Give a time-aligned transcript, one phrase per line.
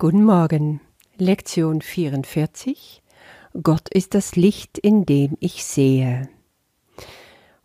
[0.00, 0.80] Guten Morgen.
[1.18, 3.02] Lektion 44.
[3.62, 6.30] Gott ist das Licht, in dem ich sehe.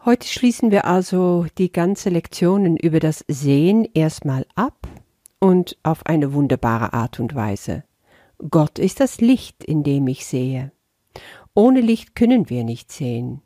[0.04, 4.86] Heute schließen wir also die ganze Lektionen über das Sehen erstmal ab
[5.40, 7.86] und auf eine wunderbare Art und Weise.
[8.50, 10.74] Gott ist das Licht, in dem ich sehe.
[11.54, 13.44] Ohne Licht können wir nicht sehen.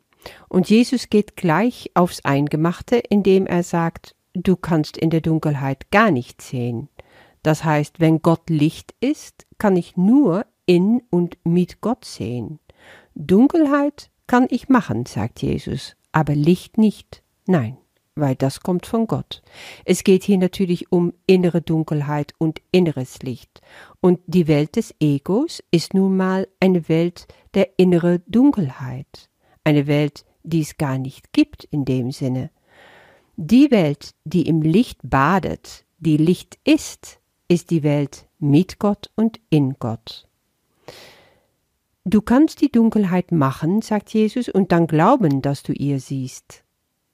[0.48, 6.10] Und Jesus geht gleich aufs Eingemachte, indem er sagt, du kannst in der Dunkelheit gar
[6.10, 6.88] nicht sehen.
[7.42, 12.58] Das heißt, wenn Gott Licht ist, kann ich nur in und mit Gott sehen.
[13.14, 17.22] Dunkelheit kann ich machen, sagt Jesus, aber Licht nicht.
[17.46, 17.78] Nein,
[18.14, 19.42] weil das kommt von Gott.
[19.84, 23.60] Es geht hier natürlich um innere Dunkelheit und inneres Licht.
[24.00, 29.30] Und die Welt des Egos ist nun mal eine Welt der innere Dunkelheit.
[29.64, 32.50] Eine Welt, die es gar nicht gibt in dem Sinne.
[33.36, 37.19] Die Welt, die im Licht badet, die Licht ist,
[37.50, 40.28] ist die Welt mit Gott und in Gott.
[42.04, 46.62] Du kannst die Dunkelheit machen, sagt Jesus, und dann glauben, dass du ihr siehst.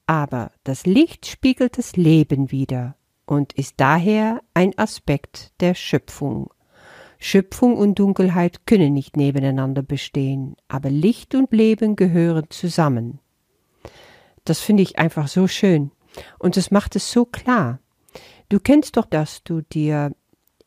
[0.06, 6.50] Aber das Licht spiegelt das Leben wider und ist daher ein Aspekt der Schöpfung.
[7.18, 13.20] Schöpfung und Dunkelheit können nicht nebeneinander bestehen, aber Licht und Leben gehören zusammen.
[14.44, 15.92] Das finde ich einfach so schön
[16.38, 17.80] und es macht es so klar.
[18.50, 20.12] Du kennst doch, dass du dir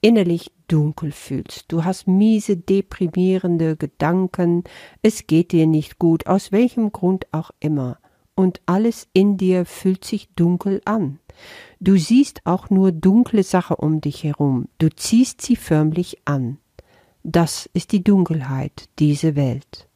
[0.01, 1.65] innerlich dunkel fühlst.
[1.67, 4.63] Du hast miese, deprimierende Gedanken,
[5.01, 7.97] es geht dir nicht gut, aus welchem Grund auch immer,
[8.35, 11.19] und alles in dir fühlt sich dunkel an.
[11.79, 16.57] Du siehst auch nur dunkle Sachen um dich herum, du ziehst sie förmlich an.
[17.23, 19.87] Das ist die Dunkelheit, diese Welt.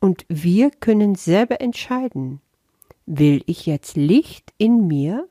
[0.00, 2.40] Und wir können selber entscheiden,
[3.06, 5.28] will ich jetzt Licht in mir?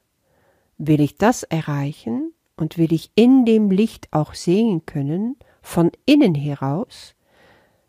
[0.78, 2.34] Will ich das erreichen?
[2.56, 7.16] Und will ich in dem Licht auch sehen können, von innen heraus,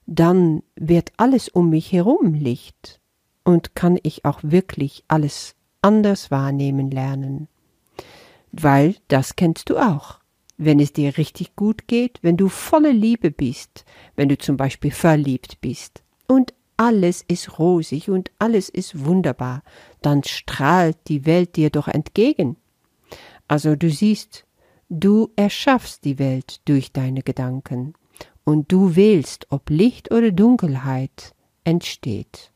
[0.07, 3.01] dann wird alles um mich herum Licht
[3.45, 7.49] und kann ich auch wirklich alles anders wahrnehmen lernen.
[8.53, 10.21] Weil das kennst du auch.
[10.59, 14.91] Wenn es dir richtig gut geht, wenn du volle Liebe bist, wenn du zum Beispiel
[14.91, 19.63] verliebt bist und alles ist rosig und alles ist wunderbar,
[20.03, 22.57] dann strahlt die Welt dir doch entgegen.
[23.49, 24.45] Also du siehst,
[24.95, 27.95] Du erschaffst die Welt durch deine Gedanken
[28.45, 32.53] und du wählst, ob Licht oder Dunkelheit entsteht.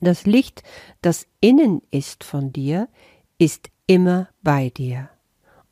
[0.00, 0.62] Das Licht,
[1.02, 2.88] das innen ist von dir,
[3.38, 5.10] ist immer bei dir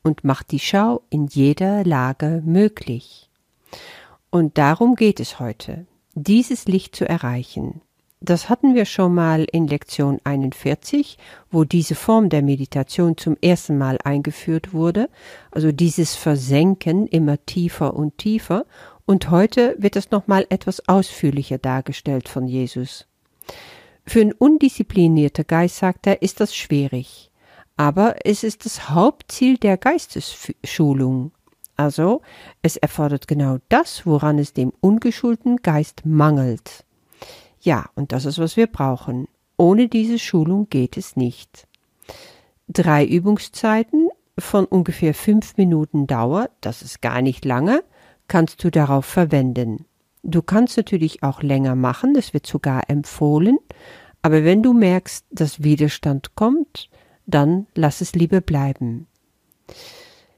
[0.03, 3.29] und macht die Schau in jeder Lage möglich.
[4.31, 7.79] Und darum geht es heute, dieses Licht zu erreichen.
[8.21, 11.17] Das hatten wir schon mal in Lektion 41,
[11.51, 15.09] wo diese Form der Meditation zum ersten Mal eingeführt wurde,
[15.51, 18.65] also dieses Versenken immer tiefer und tiefer,
[19.05, 23.07] und heute wird es nochmal etwas ausführlicher dargestellt von Jesus.
[24.05, 27.31] Für einen undisziplinierten Geist, sagt er, ist das schwierig,
[27.77, 31.31] aber es ist das Hauptziel der Geistesschulung.
[31.77, 32.21] Also,
[32.61, 36.83] es erfordert genau das, woran es dem ungeschulten Geist mangelt.
[37.61, 39.27] Ja, und das ist, was wir brauchen.
[39.57, 41.67] Ohne diese Schulung geht es nicht.
[42.67, 47.83] Drei Übungszeiten von ungefähr fünf Minuten Dauer, das ist gar nicht lange,
[48.27, 49.85] kannst du darauf verwenden.
[50.23, 53.57] Du kannst natürlich auch länger machen, das wird sogar empfohlen,
[54.21, 56.89] aber wenn du merkst, dass Widerstand kommt,
[57.25, 59.07] dann lass es lieber bleiben.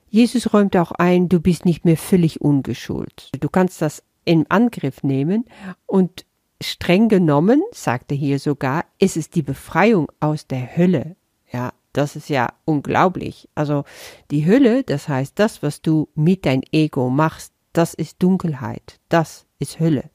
[0.09, 3.29] Jesus räumt auch ein, du bist nicht mehr völlig ungeschult.
[3.39, 5.45] Du kannst das in Angriff nehmen
[5.85, 6.25] und
[6.61, 11.15] streng genommen, sagte hier sogar, ist es die Befreiung aus der Hölle.
[11.51, 13.49] Ja, das ist ja unglaublich.
[13.55, 13.83] Also
[14.31, 19.45] die Hölle, das heißt das, was du mit dein Ego machst, das ist Dunkelheit, das
[19.59, 20.09] ist Hölle.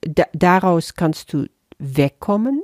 [0.00, 1.46] Da, daraus kannst du
[1.78, 2.62] wegkommen,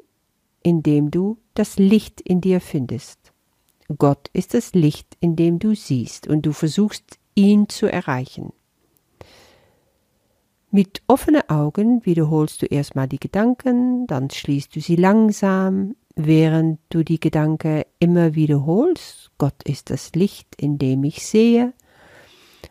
[0.63, 3.33] indem du das Licht in dir findest.
[3.97, 8.53] Gott ist das Licht, in dem du siehst, und du versuchst, ihn zu erreichen.
[10.71, 17.03] Mit offenen Augen wiederholst du erstmal die Gedanken, dann schließt du sie langsam, während du
[17.03, 19.31] die Gedanken immer wiederholst.
[19.39, 21.73] Gott ist das Licht, in dem ich sehe,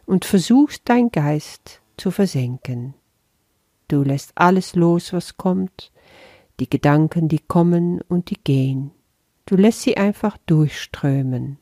[0.05, 2.93] und versuchst dein Geist zu versenken.
[3.87, 5.91] Du lässt alles los, was kommt,
[6.59, 8.91] die Gedanken, die kommen und die gehen.
[9.47, 11.57] Du lässt sie einfach durchströmen,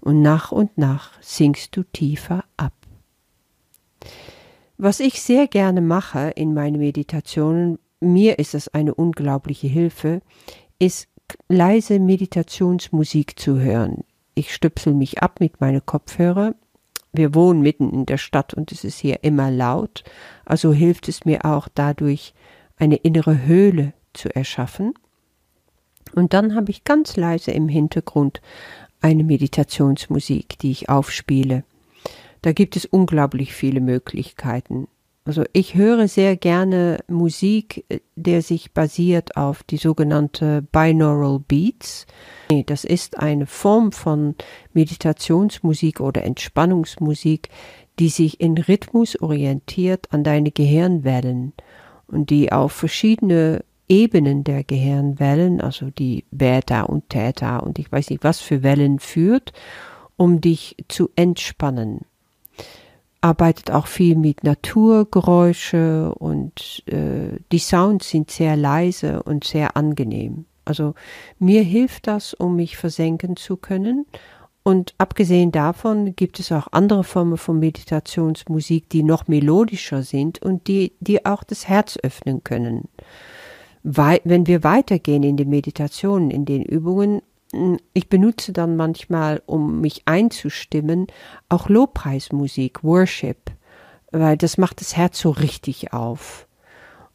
[0.00, 2.74] und nach und nach sinkst du tiefer ab.
[4.84, 10.20] Was ich sehr gerne mache in meinen Meditationen, mir ist es eine unglaubliche Hilfe,
[10.78, 11.08] ist
[11.48, 14.04] leise Meditationsmusik zu hören.
[14.34, 16.54] Ich stöpsel mich ab mit meinen Kopfhörer
[17.14, 20.02] wir wohnen mitten in der Stadt und es ist hier immer laut,
[20.44, 22.34] also hilft es mir auch dadurch,
[22.76, 24.94] eine innere Höhle zu erschaffen.
[26.12, 28.42] Und dann habe ich ganz leise im Hintergrund
[29.00, 31.62] eine Meditationsmusik, die ich aufspiele.
[32.44, 34.86] Da gibt es unglaublich viele Möglichkeiten.
[35.24, 42.06] Also ich höre sehr gerne Musik, äh, der sich basiert auf die sogenannte Binaural Beats.
[42.66, 44.34] Das ist eine Form von
[44.74, 47.48] Meditationsmusik oder Entspannungsmusik,
[47.98, 51.54] die sich in Rhythmus orientiert an deine Gehirnwellen
[52.08, 58.10] und die auf verschiedene Ebenen der Gehirnwellen, also die Beta und Theta und ich weiß
[58.10, 59.54] nicht was für Wellen führt,
[60.18, 62.04] um dich zu entspannen
[63.24, 70.44] arbeitet auch viel mit Naturgeräusche und äh, die Sounds sind sehr leise und sehr angenehm.
[70.66, 70.94] Also
[71.38, 74.04] mir hilft das, um mich versenken zu können.
[74.62, 80.68] Und abgesehen davon gibt es auch andere Formen von Meditationsmusik, die noch melodischer sind und
[80.68, 82.88] die, die auch das Herz öffnen können.
[83.82, 87.22] Weil, wenn wir weitergehen in den Meditationen, in den Übungen,
[87.92, 91.06] ich benutze dann manchmal, um mich einzustimmen,
[91.48, 93.50] auch Lobpreismusik, Worship,
[94.12, 96.46] weil das macht das Herz so richtig auf.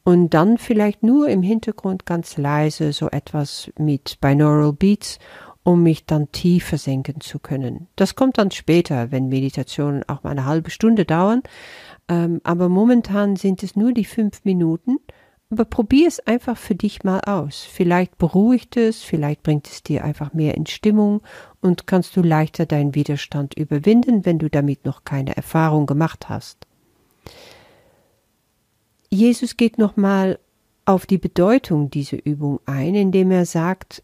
[0.04, 5.20] Und dann vielleicht nur im Hintergrund ganz leise so etwas mit Binaural Beats,
[5.64, 7.88] um mich dann tiefer senken zu können.
[7.96, 11.44] Das kommt dann später, wenn Meditationen auch mal eine halbe Stunde dauern.
[12.08, 14.98] Ähm, aber momentan sind es nur die fünf Minuten
[15.52, 17.62] aber probier es einfach für dich mal aus.
[17.62, 21.22] Vielleicht beruhigt es, vielleicht bringt es dir einfach mehr in Stimmung
[21.60, 26.68] und kannst du leichter deinen Widerstand überwinden, wenn du damit noch keine Erfahrung gemacht hast.
[29.10, 30.38] Jesus geht nochmal
[30.86, 34.04] auf die Bedeutung dieser Übung ein, indem er sagt,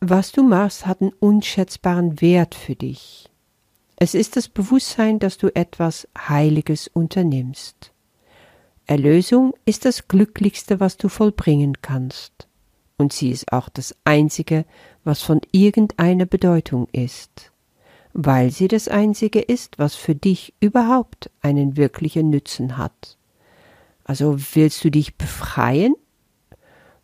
[0.00, 3.28] was du machst, hat einen unschätzbaren Wert für dich.
[3.96, 7.89] Es ist das Bewusstsein, dass du etwas Heiliges unternimmst.
[8.90, 12.48] Erlösung ist das Glücklichste, was du vollbringen kannst,
[12.96, 14.64] und sie ist auch das Einzige,
[15.04, 17.52] was von irgendeiner Bedeutung ist,
[18.14, 23.16] weil sie das Einzige ist, was für dich überhaupt einen wirklichen Nützen hat.
[24.02, 25.94] Also willst du dich befreien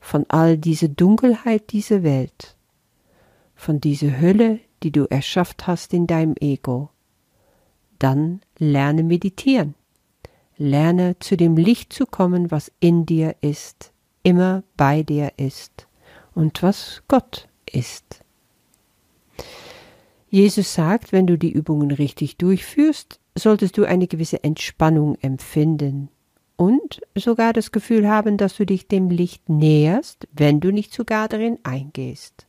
[0.00, 2.56] von all dieser Dunkelheit dieser Welt,
[3.54, 6.90] von dieser Hölle, die du erschafft hast in deinem Ego,
[8.00, 9.76] dann lerne meditieren.
[10.58, 13.92] Lerne zu dem Licht zu kommen, was in dir ist,
[14.22, 15.86] immer bei dir ist
[16.34, 18.22] und was Gott ist.
[20.28, 26.08] Jesus sagt, wenn du die Übungen richtig durchführst, solltest du eine gewisse Entspannung empfinden
[26.56, 31.28] und sogar das Gefühl haben, dass du dich dem Licht näherst, wenn du nicht sogar
[31.28, 32.46] darin eingehst.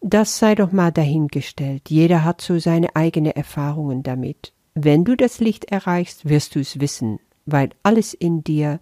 [0.00, 1.90] Das sei doch mal dahingestellt.
[1.90, 4.54] Jeder hat so seine eigenen Erfahrungen damit.
[4.74, 8.80] Wenn du das Licht erreichst, wirst du es wissen, weil alles in dir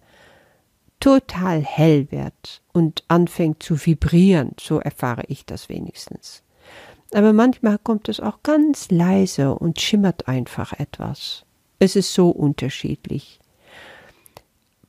[0.99, 6.43] total hell wird und anfängt zu vibrieren, so erfahre ich das wenigstens.
[7.13, 11.45] Aber manchmal kommt es auch ganz leise und schimmert einfach etwas.
[11.79, 13.39] Es ist so unterschiedlich.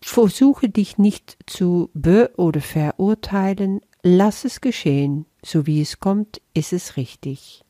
[0.02, 6.72] Versuche dich nicht zu be- oder verurteilen, lass es geschehen, so wie es kommt, ist
[6.72, 7.64] es richtig.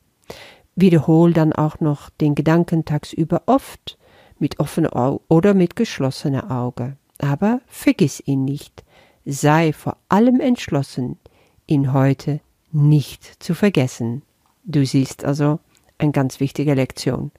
[0.81, 3.97] Wiederhol dann auch noch den Gedanken tagsüber oft
[4.39, 6.97] mit offenem Auge oder mit geschlossenem Auge.
[7.19, 8.83] Aber vergiss ihn nicht.
[9.25, 11.19] Sei vor allem entschlossen,
[11.67, 12.41] ihn heute
[12.71, 14.23] nicht zu vergessen.
[14.63, 15.59] Du siehst also
[15.97, 17.31] eine ganz wichtige Lektion.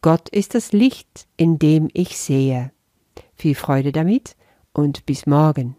[0.00, 2.72] Gott ist das Licht, in dem ich sehe.
[3.36, 4.36] Viel Freude damit
[4.72, 5.76] und bis morgen.